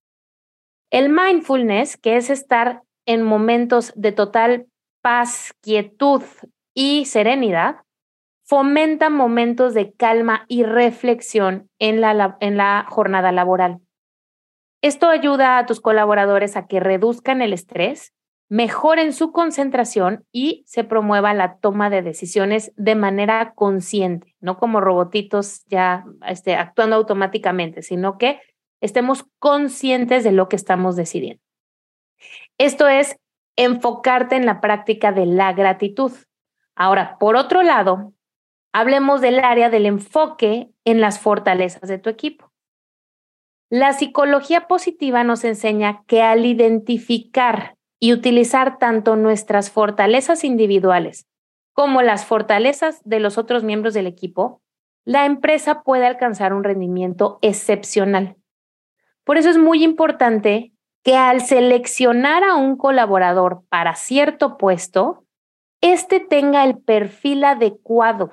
El 0.89 1.09
mindfulness, 1.09 1.95
que 1.95 2.17
es 2.17 2.31
estar 2.31 2.81
en 3.05 3.21
momentos 3.21 3.93
de 3.95 4.13
total 4.13 4.65
paz, 5.03 5.53
quietud 5.61 6.23
y 6.73 7.05
serenidad, 7.05 7.81
fomenta 8.51 9.09
momentos 9.09 9.73
de 9.73 9.93
calma 9.93 10.43
y 10.49 10.63
reflexión 10.63 11.69
en 11.79 12.01
la, 12.01 12.35
en 12.41 12.57
la 12.57 12.85
jornada 12.89 13.31
laboral. 13.31 13.79
Esto 14.81 15.07
ayuda 15.07 15.57
a 15.57 15.65
tus 15.65 15.79
colaboradores 15.79 16.57
a 16.57 16.67
que 16.67 16.81
reduzcan 16.81 17.41
el 17.41 17.53
estrés, 17.53 18.13
mejoren 18.49 19.13
su 19.13 19.31
concentración 19.31 20.25
y 20.33 20.65
se 20.67 20.83
promueva 20.83 21.33
la 21.33 21.59
toma 21.59 21.89
de 21.89 22.01
decisiones 22.01 22.73
de 22.75 22.95
manera 22.95 23.53
consciente, 23.55 24.35
no 24.41 24.57
como 24.57 24.81
robotitos 24.81 25.63
ya 25.67 26.03
este, 26.27 26.55
actuando 26.55 26.97
automáticamente, 26.97 27.81
sino 27.81 28.17
que 28.17 28.41
estemos 28.81 29.23
conscientes 29.39 30.25
de 30.25 30.33
lo 30.33 30.49
que 30.49 30.57
estamos 30.57 30.97
decidiendo. 30.97 31.41
Esto 32.57 32.89
es 32.89 33.15
enfocarte 33.55 34.35
en 34.35 34.45
la 34.45 34.59
práctica 34.59 35.13
de 35.13 35.25
la 35.25 35.53
gratitud. 35.53 36.11
Ahora, 36.75 37.15
por 37.17 37.37
otro 37.37 37.63
lado, 37.63 38.11
hablemos 38.73 39.21
del 39.21 39.39
área 39.39 39.69
del 39.69 39.85
enfoque 39.85 40.69
en 40.85 41.01
las 41.01 41.19
fortalezas 41.19 41.89
de 41.89 41.97
tu 41.97 42.09
equipo. 42.09 42.51
La 43.69 43.93
psicología 43.93 44.67
positiva 44.67 45.23
nos 45.23 45.43
enseña 45.43 46.03
que 46.07 46.21
al 46.21 46.45
identificar 46.45 47.77
y 47.99 48.13
utilizar 48.13 48.77
tanto 48.79 49.15
nuestras 49.15 49.71
fortalezas 49.71 50.43
individuales 50.43 51.27
como 51.73 52.01
las 52.01 52.25
fortalezas 52.25 53.01
de 53.05 53.19
los 53.19 53.37
otros 53.37 53.63
miembros 53.63 53.93
del 53.93 54.07
equipo, 54.07 54.61
la 55.05 55.25
empresa 55.25 55.83
puede 55.83 56.05
alcanzar 56.05 56.53
un 56.53 56.63
rendimiento 56.63 57.39
excepcional. 57.41 58.35
Por 59.23 59.37
eso 59.37 59.49
es 59.49 59.57
muy 59.57 59.83
importante 59.83 60.73
que 61.03 61.15
al 61.15 61.41
seleccionar 61.41 62.43
a 62.43 62.55
un 62.55 62.75
colaborador 62.75 63.63
para 63.69 63.95
cierto 63.95 64.57
puesto, 64.57 65.25
éste 65.81 66.19
tenga 66.19 66.63
el 66.63 66.77
perfil 66.77 67.43
adecuado, 67.43 68.31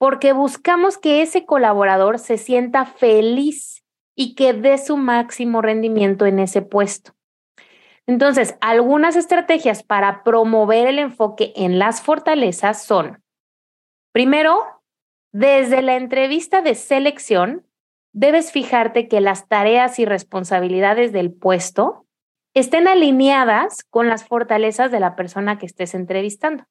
porque 0.00 0.32
buscamos 0.32 0.96
que 0.96 1.20
ese 1.20 1.44
colaborador 1.44 2.18
se 2.18 2.38
sienta 2.38 2.86
feliz 2.86 3.84
y 4.16 4.34
que 4.34 4.54
dé 4.54 4.78
su 4.78 4.96
máximo 4.96 5.60
rendimiento 5.60 6.24
en 6.24 6.38
ese 6.38 6.62
puesto. 6.62 7.12
Entonces, 8.06 8.56
algunas 8.62 9.14
estrategias 9.14 9.82
para 9.82 10.24
promover 10.24 10.86
el 10.86 10.98
enfoque 10.98 11.52
en 11.54 11.78
las 11.78 12.00
fortalezas 12.00 12.82
son, 12.82 13.22
primero, 14.10 14.62
desde 15.32 15.82
la 15.82 15.96
entrevista 15.96 16.62
de 16.62 16.76
selección, 16.76 17.66
debes 18.14 18.52
fijarte 18.52 19.06
que 19.06 19.20
las 19.20 19.48
tareas 19.48 19.98
y 19.98 20.06
responsabilidades 20.06 21.12
del 21.12 21.30
puesto 21.30 22.06
estén 22.54 22.88
alineadas 22.88 23.84
con 23.84 24.08
las 24.08 24.26
fortalezas 24.26 24.90
de 24.90 25.00
la 25.00 25.14
persona 25.14 25.58
que 25.58 25.66
estés 25.66 25.94
entrevistando. 25.94 26.64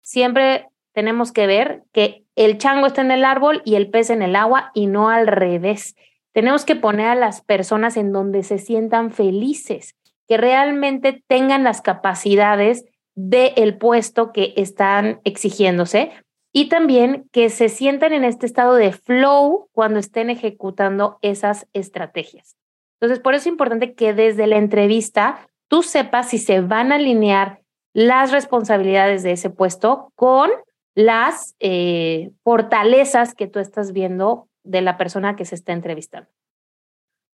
Siempre 0.00 0.70
tenemos 0.94 1.32
que 1.32 1.46
ver 1.46 1.82
que 1.92 2.24
el 2.36 2.56
chango 2.58 2.86
está 2.86 3.02
en 3.02 3.10
el 3.10 3.24
árbol 3.24 3.60
y 3.64 3.74
el 3.74 3.90
pez 3.90 4.10
en 4.10 4.22
el 4.22 4.36
agua 4.36 4.70
y 4.74 4.86
no 4.86 5.10
al 5.10 5.26
revés. 5.26 5.96
Tenemos 6.32 6.64
que 6.64 6.76
poner 6.76 7.08
a 7.08 7.14
las 7.14 7.42
personas 7.42 7.96
en 7.96 8.12
donde 8.12 8.42
se 8.42 8.58
sientan 8.58 9.10
felices, 9.10 9.94
que 10.26 10.36
realmente 10.36 11.22
tengan 11.26 11.64
las 11.64 11.82
capacidades 11.82 12.84
del 13.14 13.76
puesto 13.76 14.32
que 14.32 14.54
están 14.56 15.20
exigiéndose, 15.24 16.12
y 16.56 16.68
también 16.68 17.28
que 17.32 17.50
se 17.50 17.68
sientan 17.68 18.12
en 18.12 18.22
este 18.22 18.46
estado 18.46 18.76
de 18.76 18.92
flow 18.92 19.68
cuando 19.72 19.98
estén 19.98 20.30
ejecutando 20.30 21.18
esas 21.20 21.66
estrategias. 21.72 22.56
Entonces, 23.00 23.18
por 23.18 23.34
eso 23.34 23.42
es 23.42 23.46
importante 23.48 23.94
que 23.94 24.14
desde 24.14 24.46
la 24.46 24.56
entrevista 24.56 25.48
tú 25.68 25.82
sepas 25.82 26.30
si 26.30 26.38
se 26.38 26.60
van 26.60 26.92
a 26.92 26.94
alinear 26.94 27.60
las 27.92 28.30
responsabilidades 28.30 29.24
de 29.24 29.32
ese 29.32 29.50
puesto 29.50 30.12
con 30.14 30.50
las 30.94 31.56
eh, 31.60 32.30
fortalezas 32.42 33.34
que 33.34 33.46
tú 33.46 33.58
estás 33.58 33.92
viendo 33.92 34.48
de 34.62 34.80
la 34.80 34.96
persona 34.96 35.36
que 35.36 35.44
se 35.44 35.54
está 35.54 35.72
entrevistando. 35.72 36.30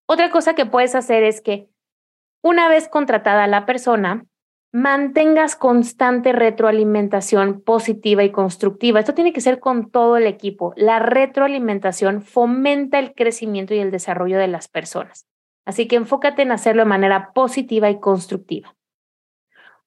Otra 0.07 0.31
cosa 0.31 0.55
que 0.55 0.67
puedes 0.67 0.95
hacer 0.95 1.25
es 1.25 1.41
que 1.41 1.69
una 2.43 2.69
vez 2.69 2.89
contratada 2.89 3.47
la 3.47 3.67
persona, 3.67 4.25
mantengas 4.73 5.57
constante 5.57 6.33
retroalimentación 6.33 7.61
positiva 7.63 8.23
y 8.23 8.31
constructiva. 8.31 9.01
Esto 9.01 9.15
tiene 9.15 9.33
que 9.33 9.41
ser 9.41 9.61
con 9.61 9.91
todo 9.91 10.17
el 10.17 10.27
equipo. 10.27 10.73
La 10.77 10.99
retroalimentación 10.99 12.23
fomenta 12.23 12.99
el 12.99 13.15
crecimiento 13.15 13.75
y 13.75 13.79
el 13.79 13.91
desarrollo 13.91 14.39
de 14.39 14.49
las 14.49 14.69
personas. 14.69 15.27
Así 15.65 15.89
que 15.89 15.97
enfócate 15.97 16.43
en 16.43 16.53
hacerlo 16.53 16.83
de 16.83 16.89
manera 16.89 17.33
positiva 17.33 17.91
y 17.91 17.99
constructiva. 17.99 18.75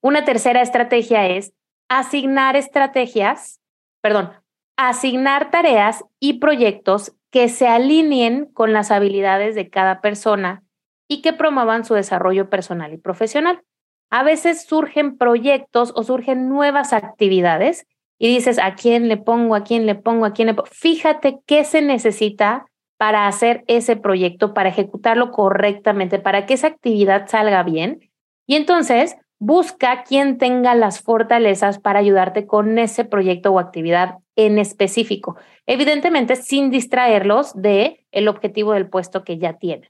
Una 0.01 0.25
tercera 0.25 0.61
estrategia 0.61 1.27
es 1.27 1.53
asignar 1.89 2.55
estrategias, 2.55 3.60
perdón, 4.01 4.31
asignar 4.77 5.51
tareas 5.51 6.03
y 6.20 6.39
proyectos 6.39 7.13
que 7.29 7.50
se 7.50 7.67
alineen 7.67 8.46
con 8.46 8.74
las 8.74 8.91
habilidades 8.91 9.55
de 9.55 9.70
cada 9.70 10.01
persona 10.01 10.63
y 11.08 11.22
que 11.22 11.34
promuevan 11.34 11.86
su 11.86 11.93
desarrollo 11.93 12.50
personal 12.50 12.93
y 12.93 12.98
profesional 12.98 13.63
a 14.12 14.24
veces 14.24 14.65
surgen 14.65 15.17
proyectos 15.17 15.93
o 15.96 16.03
surgen 16.03 16.50
nuevas 16.50 16.93
actividades 16.93 17.88
y 18.20 18.27
dices, 18.27 18.60
¿a 18.60 18.75
quién 18.75 19.08
le 19.08 19.17
pongo? 19.17 19.55
¿A 19.55 19.63
quién 19.63 19.88
le 19.88 19.96
pongo? 19.96 20.25
¿A 20.25 20.34
quién 20.34 20.48
le 20.48 20.53
pongo? 20.53 20.70
Fíjate 20.70 21.39
qué 21.48 21.63
se 21.63 21.81
necesita 21.81 22.65
para 22.98 23.25
hacer 23.25 23.63
ese 23.67 23.96
proyecto, 23.96 24.53
para 24.53 24.70
ejecutarlo 24.70 25.31
correctamente, 25.31 26.20
para 26.20 26.46
que 26.46 26.53
esa 26.53 26.67
actividad 26.67 27.27
salga 27.27 27.63
bien. 27.63 28.12
Y 28.46 28.55
entonces 28.55 29.15
busca 29.41 30.03
quien 30.03 30.38
tenga 30.38 30.75
las 30.75 31.01
fortalezas 31.01 31.79
para 31.79 31.98
ayudarte 31.98 32.45
con 32.45 32.77
ese 32.77 33.05
proyecto 33.05 33.51
o 33.51 33.57
actividad 33.57 34.19
en 34.36 34.60
específico, 34.60 35.36
evidentemente 35.65 36.36
sin 36.36 36.69
distraerlos 36.69 37.60
de 37.60 38.05
el 38.12 38.27
objetivo 38.27 38.74
del 38.74 38.88
puesto 38.88 39.24
que 39.24 39.39
ya 39.39 39.53
tienen. 39.53 39.89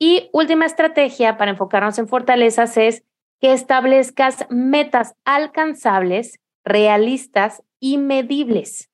Y 0.00 0.28
última 0.32 0.66
estrategia 0.66 1.38
para 1.38 1.52
enfocarnos 1.52 2.00
en 2.00 2.08
fortalezas 2.08 2.76
es 2.76 3.04
que 3.40 3.52
establezcas 3.52 4.44
metas 4.50 5.14
alcanzables, 5.24 6.40
realistas 6.64 7.62
y 7.78 7.98
medibles. 7.98 8.90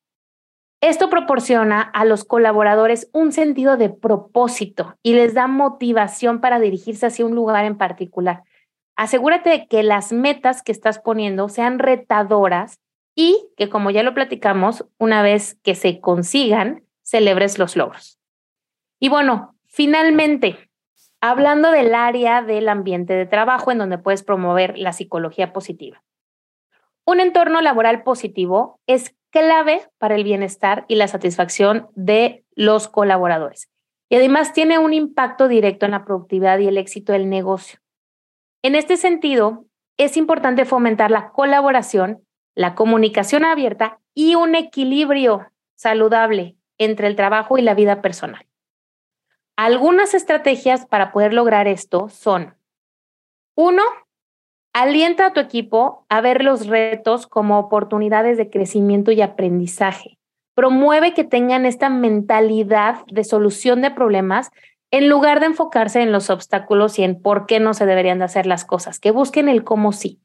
Esto 0.82 1.08
proporciona 1.08 1.80
a 1.80 2.04
los 2.04 2.26
colaboradores 2.26 3.08
un 3.14 3.32
sentido 3.32 3.78
de 3.78 3.88
propósito 3.88 4.98
y 5.02 5.14
les 5.14 5.32
da 5.32 5.46
motivación 5.46 6.42
para 6.42 6.60
dirigirse 6.60 7.06
hacia 7.06 7.24
un 7.24 7.34
lugar 7.34 7.64
en 7.64 7.78
particular. 7.78 8.42
Asegúrate 8.96 9.50
de 9.50 9.66
que 9.66 9.82
las 9.82 10.12
metas 10.12 10.62
que 10.62 10.72
estás 10.72 10.98
poniendo 10.98 11.48
sean 11.48 11.78
retadoras 11.78 12.80
y 13.14 13.48
que, 13.56 13.68
como 13.68 13.90
ya 13.90 14.02
lo 14.02 14.14
platicamos, 14.14 14.86
una 14.98 15.22
vez 15.22 15.58
que 15.62 15.74
se 15.74 16.00
consigan, 16.00 16.84
celebres 17.02 17.58
los 17.58 17.76
logros. 17.76 18.18
Y 19.00 19.08
bueno, 19.08 19.56
finalmente, 19.66 20.70
hablando 21.20 21.70
del 21.70 21.94
área 21.94 22.42
del 22.42 22.68
ambiente 22.68 23.14
de 23.14 23.26
trabajo 23.26 23.72
en 23.72 23.78
donde 23.78 23.98
puedes 23.98 24.22
promover 24.22 24.78
la 24.78 24.92
psicología 24.92 25.52
positiva. 25.52 26.02
Un 27.06 27.20
entorno 27.20 27.60
laboral 27.60 28.02
positivo 28.02 28.80
es 28.86 29.14
clave 29.30 29.82
para 29.98 30.14
el 30.14 30.24
bienestar 30.24 30.84
y 30.88 30.94
la 30.94 31.08
satisfacción 31.08 31.88
de 31.94 32.44
los 32.54 32.88
colaboradores. 32.88 33.68
Y 34.08 34.16
además 34.16 34.52
tiene 34.52 34.78
un 34.78 34.92
impacto 34.92 35.48
directo 35.48 35.86
en 35.86 35.92
la 35.92 36.04
productividad 36.04 36.58
y 36.60 36.68
el 36.68 36.78
éxito 36.78 37.12
del 37.12 37.28
negocio. 37.28 37.80
En 38.64 38.74
este 38.74 38.96
sentido, 38.96 39.66
es 39.98 40.16
importante 40.16 40.64
fomentar 40.64 41.10
la 41.10 41.32
colaboración, 41.32 42.24
la 42.54 42.74
comunicación 42.74 43.44
abierta 43.44 44.00
y 44.14 44.36
un 44.36 44.54
equilibrio 44.54 45.50
saludable 45.74 46.56
entre 46.78 47.08
el 47.08 47.14
trabajo 47.14 47.58
y 47.58 47.62
la 47.62 47.74
vida 47.74 48.00
personal. 48.00 48.46
Algunas 49.54 50.14
estrategias 50.14 50.86
para 50.86 51.12
poder 51.12 51.34
lograr 51.34 51.68
esto 51.68 52.08
son, 52.08 52.56
uno, 53.54 53.82
alienta 54.72 55.26
a 55.26 55.32
tu 55.34 55.40
equipo 55.40 56.06
a 56.08 56.22
ver 56.22 56.42
los 56.42 56.66
retos 56.66 57.26
como 57.26 57.58
oportunidades 57.58 58.38
de 58.38 58.48
crecimiento 58.48 59.12
y 59.12 59.20
aprendizaje. 59.20 60.18
Promueve 60.54 61.12
que 61.12 61.24
tengan 61.24 61.66
esta 61.66 61.90
mentalidad 61.90 63.04
de 63.08 63.24
solución 63.24 63.82
de 63.82 63.90
problemas 63.90 64.52
en 64.94 65.08
lugar 65.08 65.40
de 65.40 65.46
enfocarse 65.46 66.02
en 66.02 66.12
los 66.12 66.30
obstáculos 66.30 67.00
y 67.00 67.02
en 67.02 67.20
por 67.20 67.46
qué 67.46 67.58
no 67.58 67.74
se 67.74 67.84
deberían 67.84 68.20
de 68.20 68.26
hacer 68.26 68.46
las 68.46 68.64
cosas, 68.64 69.00
que 69.00 69.10
busquen 69.10 69.48
el 69.48 69.64
cómo 69.64 69.90
sí. 69.90 70.20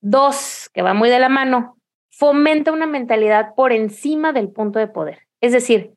Dos, 0.00 0.70
que 0.72 0.82
va 0.82 0.94
muy 0.94 1.10
de 1.10 1.18
la 1.18 1.28
mano, 1.28 1.76
fomenta 2.08 2.70
una 2.70 2.86
mentalidad 2.86 3.52
por 3.56 3.72
encima 3.72 4.32
del 4.32 4.48
punto 4.48 4.78
de 4.78 4.86
poder. 4.86 5.26
Es 5.40 5.50
decir, 5.50 5.92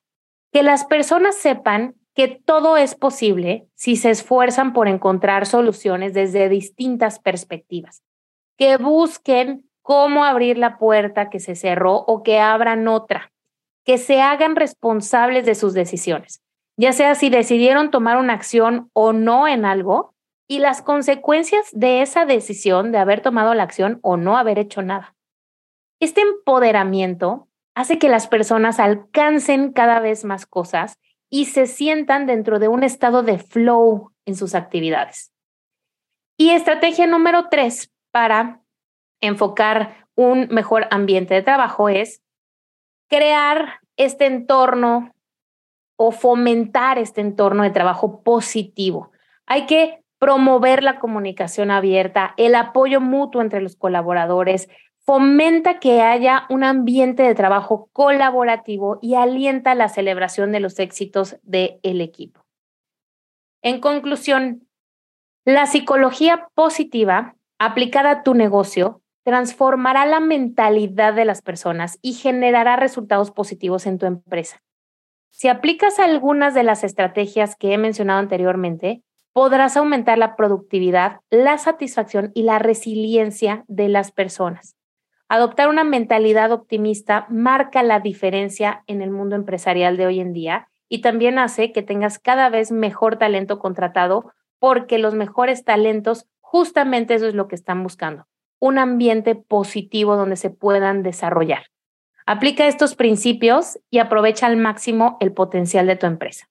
que 0.52 0.64
las 0.64 0.86
personas 0.86 1.36
sepan 1.36 1.94
que 2.16 2.28
todo 2.28 2.78
es 2.78 2.96
posible 2.96 3.68
si 3.76 3.96
se 3.96 4.10
esfuerzan 4.10 4.74
por 4.74 4.88
encontrar 4.88 5.46
soluciones 5.46 6.16
desde 6.16 6.50
distintas 6.50 7.20
perspectivas, 7.20 8.02
que 8.58 8.78
busquen 8.78 9.70
cómo 9.84 10.24
abrir 10.24 10.58
la 10.58 10.80
puerta 10.80 11.30
que 11.30 11.40
se 11.40 11.54
cerró 11.54 11.98
o 11.98 12.24
que 12.24 12.40
abran 12.40 12.88
otra, 12.88 13.32
que 13.86 14.00
se 14.00 14.20
hagan 14.20 14.56
responsables 14.56 15.46
de 15.46 15.54
sus 15.54 15.76
decisiones, 15.76 16.42
ya 16.78 16.94
sea 16.94 17.16
si 17.16 17.30
decidieron 17.30 17.92
tomar 17.92 18.18
una 18.18 18.34
acción 18.34 18.90
o 18.94 19.12
no 19.12 19.48
en 19.48 19.66
algo 19.66 20.14
y 20.48 20.60
las 20.60 20.82
consecuencias 20.82 21.68
de 21.74 22.02
esa 22.02 22.26
decisión 22.26 22.92
de 22.92 23.00
haber 23.00 23.22
tomado 23.22 23.54
la 23.54 23.64
acción 23.64 24.00
o 24.04 24.16
no 24.16 24.38
haber 24.38 24.60
hecho 24.60 24.82
nada. 24.82 25.16
Este 26.00 26.22
empoderamiento 26.22 27.50
hace 27.76 27.98
que 27.98 28.10
las 28.10 28.28
personas 28.28 28.80
alcancen 28.80 29.74
cada 29.74 30.00
vez 30.00 30.24
más 30.24 30.46
cosas 30.46 31.00
y 31.30 31.46
se 31.46 31.66
sientan 31.66 32.26
dentro 32.26 32.60
de 32.60 32.68
un 32.68 32.84
estado 32.84 33.24
de 33.24 33.40
flow 33.40 34.14
en 34.26 34.36
sus 34.36 34.56
actividades. 34.56 35.34
Y 36.38 36.52
estrategia 36.52 37.08
número 37.08 37.50
tres 37.50 37.92
para 38.12 38.62
enfocar 39.20 40.08
un 40.16 40.48
mejor 40.50 40.88
ambiente 40.92 41.34
de 41.34 41.42
trabajo 41.42 41.90
es 41.90 42.22
crear 43.10 43.80
este 43.98 44.28
entorno 44.28 45.12
o 45.98 46.12
fomentar 46.12 46.98
este 46.98 47.22
entorno 47.22 47.64
de 47.64 47.72
trabajo 47.72 48.24
positivo. 48.24 49.12
Hay 49.46 49.66
que 49.66 50.04
promover 50.20 50.84
la 50.84 51.00
comunicación 51.00 51.70
abierta, 51.70 52.34
el 52.38 52.56
apoyo 52.56 53.02
mutuo 53.02 53.42
entre 53.42 53.62
los 53.62 53.76
colaboradores, 53.76 54.70
fomenta 55.00 55.80
que 55.80 56.02
haya 56.02 56.46
un 56.50 56.64
ambiente 56.64 57.24
de 57.24 57.36
trabajo 57.36 57.90
colaborativo 57.94 59.00
y 59.02 59.16
alienta 59.16 59.76
la 59.76 59.90
celebración 59.90 60.52
de 60.52 60.60
los 60.60 60.80
éxitos 60.80 61.38
del 61.44 62.02
equipo. 62.02 62.46
En 63.62 63.80
conclusión, 63.80 64.68
la 65.46 65.66
psicología 65.66 66.50
positiva 66.56 67.36
aplicada 67.58 68.12
a 68.12 68.24
tu 68.24 68.34
negocio 68.34 69.02
transformará 69.24 70.06
la 70.06 70.20
mentalidad 70.20 71.14
de 71.14 71.26
las 71.26 71.42
personas 71.42 72.00
y 72.02 72.14
generará 72.14 72.76
resultados 72.76 73.32
positivos 73.32 73.86
en 73.86 73.98
tu 73.98 74.06
empresa. 74.06 74.62
Si 75.40 75.50
aplicas 75.50 76.00
algunas 76.00 76.56
de 76.56 76.64
las 76.64 76.84
estrategias 76.84 77.56
que 77.56 77.72
he 77.72 77.78
mencionado 77.78 78.18
anteriormente, 78.18 79.04
podrás 79.34 79.78
aumentar 79.78 80.18
la 80.18 80.36
productividad, 80.36 81.20
la 81.30 81.60
satisfacción 81.60 82.32
y 82.34 82.42
la 82.42 82.58
resiliencia 82.58 83.64
de 83.68 83.88
las 83.88 84.12
personas. 84.12 84.76
Adoptar 85.30 85.70
una 85.70 85.84
mentalidad 85.84 86.52
optimista 86.52 87.28
marca 87.30 87.84
la 87.84 88.00
diferencia 88.00 88.84
en 88.88 89.04
el 89.04 89.12
mundo 89.12 89.36
empresarial 89.36 89.96
de 89.96 90.08
hoy 90.08 90.22
en 90.22 90.34
día 90.34 90.70
y 90.90 91.02
también 91.02 91.38
hace 91.38 91.72
que 91.72 91.84
tengas 91.84 92.18
cada 92.18 92.50
vez 92.50 92.72
mejor 92.72 93.18
talento 93.18 93.60
contratado 93.60 94.32
porque 94.58 94.98
los 94.98 95.14
mejores 95.14 95.64
talentos 95.64 96.26
justamente 96.40 97.14
eso 97.14 97.28
es 97.28 97.36
lo 97.36 97.48
que 97.48 97.54
están 97.54 97.84
buscando, 97.84 98.26
un 98.60 98.80
ambiente 98.80 99.36
positivo 99.36 100.16
donde 100.16 100.36
se 100.36 100.50
puedan 100.50 101.04
desarrollar. 101.04 101.66
Aplica 102.30 102.68
estos 102.68 102.94
principios 102.94 103.80
y 103.90 104.00
aprovecha 104.00 104.48
al 104.48 104.58
máximo 104.58 105.16
el 105.22 105.32
potencial 105.32 105.88
de 105.88 105.96
tu 105.96 106.08
empresa. 106.08 106.50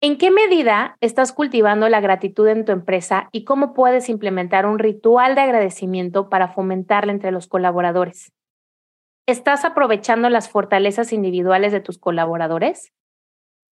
¿En 0.00 0.16
qué 0.16 0.30
medida 0.30 0.96
estás 1.00 1.32
cultivando 1.32 1.88
la 1.88 2.00
gratitud 2.00 2.46
en 2.46 2.64
tu 2.64 2.70
empresa 2.70 3.28
y 3.32 3.42
cómo 3.42 3.74
puedes 3.74 4.08
implementar 4.08 4.64
un 4.64 4.78
ritual 4.78 5.34
de 5.34 5.40
agradecimiento 5.40 6.28
para 6.28 6.52
fomentarla 6.52 7.10
entre 7.10 7.32
los 7.32 7.48
colaboradores? 7.48 8.30
¿Estás 9.26 9.64
aprovechando 9.64 10.30
las 10.30 10.48
fortalezas 10.48 11.12
individuales 11.12 11.72
de 11.72 11.80
tus 11.80 11.98
colaboradores? 11.98 12.92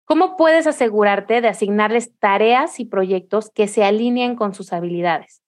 ¿Cómo 0.03 0.35
puedes 0.35 0.67
asegurarte 0.67 1.39
de 1.39 1.47
asignarles 1.47 2.19
tareas 2.19 2.81
y 2.81 2.85
proyectos 2.85 3.51
que 3.51 3.69
se 3.69 3.85
alineen 3.85 4.35
con 4.35 4.53
sus 4.53 4.73
habilidades? 4.73 5.44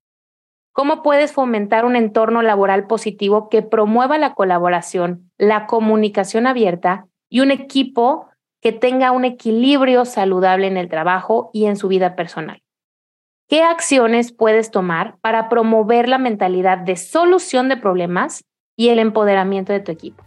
¿Cómo 0.77 1.01
puedes 1.01 1.33
fomentar 1.33 1.85
un 1.85 1.95
entorno 1.95 2.43
laboral 2.43 2.85
positivo 2.85 3.49
que 3.49 3.63
promueva 3.63 4.19
la 4.19 4.35
colaboración, 4.35 5.31
la 5.39 5.65
comunicación 5.65 6.45
abierta 6.45 7.07
y 7.31 7.39
un 7.39 7.49
equipo 7.49 8.27
que 8.61 8.73
tenga 8.73 9.11
un 9.11 9.25
equilibrio 9.25 10.05
saludable 10.05 10.67
en 10.67 10.77
el 10.77 10.87
trabajo 10.87 11.49
y 11.51 11.65
en 11.65 11.77
su 11.77 11.87
vida 11.87 12.15
personal. 12.15 12.61
¿Qué 13.49 13.63
acciones 13.63 14.31
puedes 14.31 14.69
tomar 14.69 15.17
para 15.21 15.49
promover 15.49 16.07
la 16.07 16.19
mentalidad 16.19 16.77
de 16.77 16.95
solución 16.95 17.69
de 17.69 17.77
problemas 17.77 18.43
y 18.75 18.89
el 18.89 18.99
empoderamiento 18.99 19.73
de 19.73 19.79
tu 19.79 19.91
equipo? 19.91 20.23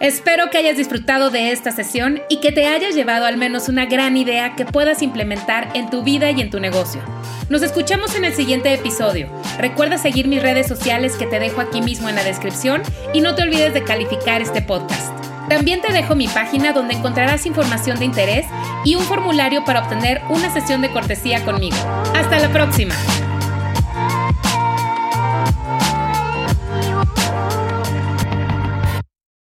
Espero 0.00 0.48
que 0.48 0.56
hayas 0.56 0.78
disfrutado 0.78 1.28
de 1.28 1.52
esta 1.52 1.72
sesión 1.72 2.22
y 2.30 2.40
que 2.40 2.52
te 2.52 2.66
hayas 2.66 2.94
llevado 2.94 3.26
al 3.26 3.36
menos 3.36 3.68
una 3.68 3.84
gran 3.84 4.16
idea 4.16 4.56
que 4.56 4.64
puedas 4.64 5.02
implementar 5.02 5.68
en 5.74 5.90
tu 5.90 6.02
vida 6.02 6.30
y 6.30 6.40
en 6.40 6.48
tu 6.48 6.58
negocio. 6.58 7.02
Nos 7.50 7.60
escuchamos 7.60 8.14
en 8.14 8.24
el 8.24 8.32
siguiente 8.32 8.72
episodio. 8.72 9.28
Recuerda 9.58 9.98
seguir 9.98 10.26
mis 10.26 10.40
redes 10.40 10.66
sociales 10.66 11.16
que 11.16 11.26
te 11.26 11.38
dejo 11.38 11.60
aquí 11.60 11.82
mismo 11.82 12.08
en 12.08 12.14
la 12.14 12.24
descripción 12.24 12.80
y 13.12 13.20
no 13.20 13.34
te 13.34 13.42
olvides 13.42 13.74
de 13.74 13.84
calificar 13.84 14.40
este 14.40 14.62
podcast. 14.62 15.12
También 15.50 15.82
te 15.82 15.92
dejo 15.92 16.14
mi 16.14 16.28
página 16.28 16.72
donde 16.72 16.94
encontrarás 16.94 17.44
información 17.44 17.98
de 17.98 18.06
interés 18.06 18.46
y 18.86 18.94
un 18.94 19.02
formulario 19.02 19.66
para 19.66 19.82
obtener 19.82 20.22
una 20.30 20.50
sesión 20.50 20.80
de 20.80 20.90
cortesía 20.90 21.44
conmigo. 21.44 21.76
Hasta 22.14 22.38
la 22.38 22.48
próxima. 22.48 22.94